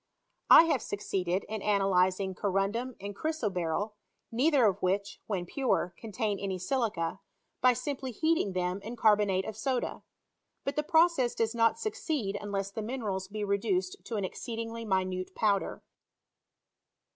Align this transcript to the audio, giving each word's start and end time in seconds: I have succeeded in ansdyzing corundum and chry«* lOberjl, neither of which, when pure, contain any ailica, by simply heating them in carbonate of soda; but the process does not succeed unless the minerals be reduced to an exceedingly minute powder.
I 0.49 0.63
have 0.63 0.81
succeeded 0.81 1.43
in 1.43 1.61
ansdyzing 1.61 2.33
corundum 2.35 2.95
and 2.99 3.15
chry«* 3.15 3.29
lOberjl, 3.39 3.91
neither 4.31 4.65
of 4.65 4.81
which, 4.81 5.21
when 5.27 5.45
pure, 5.45 5.93
contain 5.95 6.39
any 6.39 6.57
ailica, 6.57 7.19
by 7.61 7.73
simply 7.73 8.09
heating 8.11 8.53
them 8.53 8.81
in 8.81 8.95
carbonate 8.95 9.45
of 9.45 9.55
soda; 9.55 10.01
but 10.63 10.75
the 10.75 10.81
process 10.81 11.35
does 11.35 11.53
not 11.53 11.77
succeed 11.77 12.35
unless 12.41 12.71
the 12.71 12.81
minerals 12.81 13.27
be 13.27 13.43
reduced 13.43 13.95
to 14.05 14.15
an 14.15 14.25
exceedingly 14.25 14.85
minute 14.85 15.35
powder. 15.35 15.83